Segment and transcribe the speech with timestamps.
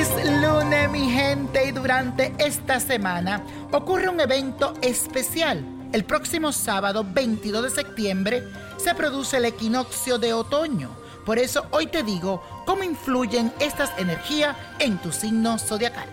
[0.00, 5.62] Lunes mi gente y durante esta semana ocurre un evento especial.
[5.92, 8.48] El próximo sábado 22 de septiembre
[8.78, 10.88] se produce el equinoccio de otoño.
[11.26, 16.08] Por eso hoy te digo cómo influyen estas energías en tu signo zodiacal.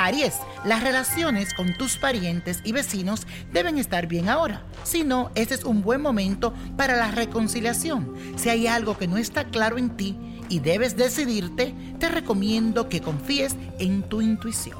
[0.00, 4.62] Aries, las relaciones con tus parientes y vecinos deben estar bien ahora.
[4.82, 8.14] Si no, este es un buen momento para la reconciliación.
[8.36, 10.16] Si hay algo que no está claro en ti
[10.48, 14.78] y debes decidirte, te recomiendo que confíes en tu intuición.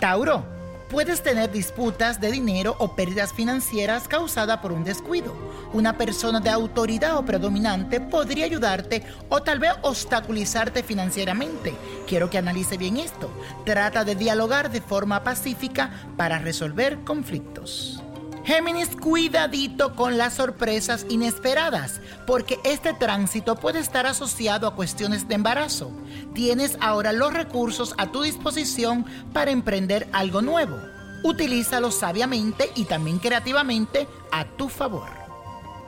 [0.00, 0.55] Tauro,
[0.90, 5.34] puedes tener disputas de dinero o pérdidas financieras causadas por un descuido.
[5.72, 11.74] Una persona de autoridad o predominante podría ayudarte o tal vez obstaculizarte financieramente.
[12.06, 13.30] Quiero que analice bien esto.
[13.64, 18.02] Trata de dialogar de forma pacífica para resolver conflictos.
[18.46, 25.34] Géminis, cuidadito con las sorpresas inesperadas, porque este tránsito puede estar asociado a cuestiones de
[25.34, 25.90] embarazo.
[26.32, 30.78] Tienes ahora los recursos a tu disposición para emprender algo nuevo.
[31.24, 35.08] Utilízalo sabiamente y también creativamente a tu favor.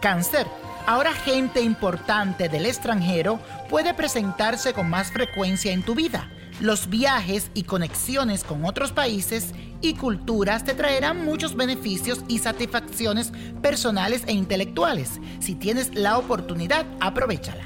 [0.00, 0.48] Cáncer.
[0.84, 3.38] Ahora gente importante del extranjero
[3.70, 6.28] puede presentarse con más frecuencia en tu vida.
[6.60, 13.32] Los viajes y conexiones con otros países y culturas te traerán muchos beneficios y satisfacciones
[13.62, 15.20] personales e intelectuales.
[15.38, 17.64] Si tienes la oportunidad, aprovechala.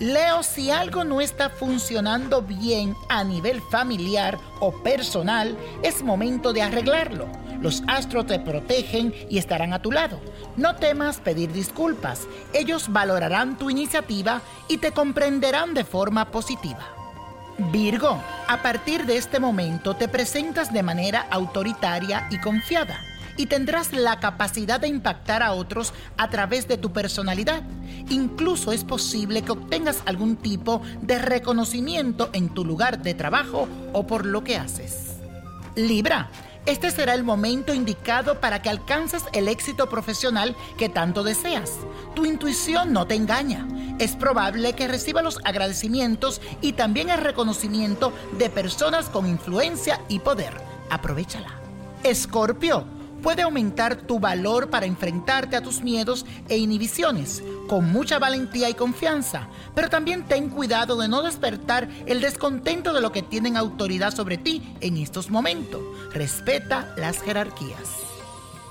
[0.00, 6.62] Leo, si algo no está funcionando bien a nivel familiar o personal, es momento de
[6.62, 7.28] arreglarlo.
[7.60, 10.20] Los astros te protegen y estarán a tu lado.
[10.56, 12.26] No temas pedir disculpas.
[12.52, 17.03] Ellos valorarán tu iniciativa y te comprenderán de forma positiva.
[17.58, 23.00] Virgo, a partir de este momento te presentas de manera autoritaria y confiada
[23.36, 27.62] y tendrás la capacidad de impactar a otros a través de tu personalidad.
[28.08, 34.06] Incluso es posible que obtengas algún tipo de reconocimiento en tu lugar de trabajo o
[34.06, 35.16] por lo que haces.
[35.76, 36.30] Libra,
[36.66, 41.72] este será el momento indicado para que alcances el éxito profesional que tanto deseas.
[42.14, 43.66] Tu intuición no te engaña.
[43.98, 50.18] Es probable que reciba los agradecimientos y también el reconocimiento de personas con influencia y
[50.18, 50.52] poder.
[50.90, 51.60] Aprovechala.
[52.02, 52.84] Escorpio,
[53.22, 58.74] puede aumentar tu valor para enfrentarte a tus miedos e inhibiciones con mucha valentía y
[58.74, 64.14] confianza, pero también ten cuidado de no despertar el descontento de lo que tienen autoridad
[64.14, 65.80] sobre ti en estos momentos.
[66.12, 67.88] Respeta las jerarquías.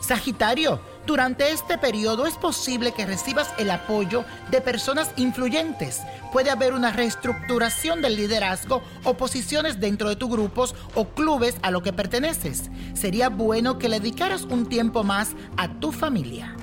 [0.02, 6.02] Sagitario, durante este periodo es posible que recibas el apoyo de personas influyentes.
[6.32, 11.72] Puede haber una reestructuración del liderazgo o posiciones dentro de tus grupos o clubes a
[11.72, 12.70] lo que perteneces.
[12.94, 16.56] Sería bueno que le dedicaras un tiempo más a tu familia.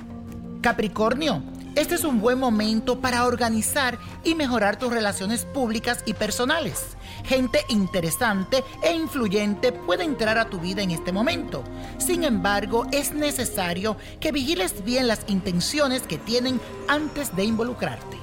[0.63, 1.43] Capricornio,
[1.77, 6.97] este es un buen momento para organizar y mejorar tus relaciones públicas y personales.
[7.25, 11.63] Gente interesante e influyente puede entrar a tu vida en este momento.
[11.99, 18.19] Sin embargo, es necesario que vigiles bien las intenciones que tienen antes de involucrarte.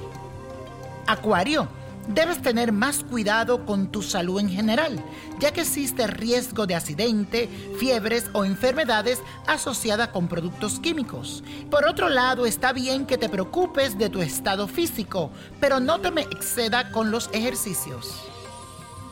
[1.06, 1.68] Acuario,
[2.08, 5.02] debes tener más cuidado con tu salud en general,
[5.38, 7.48] ya que existe riesgo de accidente,
[7.78, 11.44] fiebres o enfermedades asociadas con productos químicos.
[11.70, 15.30] Por otro lado, está bien que te preocupes de tu estado físico,
[15.60, 18.14] pero no te exceda con los ejercicios.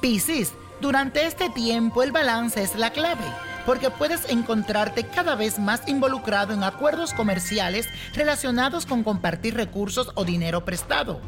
[0.00, 3.24] Piscis, durante este tiempo el balance es la clave,
[3.66, 10.24] porque puedes encontrarte cada vez más involucrado en acuerdos comerciales relacionados con compartir recursos o
[10.24, 11.20] dinero prestado.